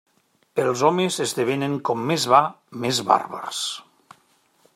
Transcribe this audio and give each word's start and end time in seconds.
Els 0.61 0.81
homes 0.87 1.17
esdevenen 1.25 1.75
com 1.91 2.09
més 2.13 2.27
va 2.33 2.41
més 2.87 3.03
bàrbars. 3.11 3.65